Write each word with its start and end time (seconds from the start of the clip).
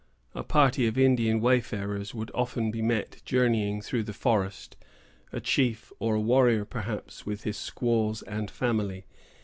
A 0.33 0.41
party 0.43 0.87
of 0.87 0.97
Indian 0.97 1.39
wayfarers 1.41 2.11
would 2.11 2.31
often 2.33 2.71
be 2.71 2.81
met 2.81 3.21
journeying 3.23 3.83
through 3.83 4.01
the 4.01 4.13
forest, 4.15 4.75
a 5.31 5.39
chief, 5.39 5.93
or 5.99 6.15
a 6.15 6.19
warrior, 6.19 6.65
perhaps, 6.65 7.23
with 7.27 7.43
his 7.43 7.55
squaws 7.57 8.23
and 8.23 8.49
family. 8.49 9.05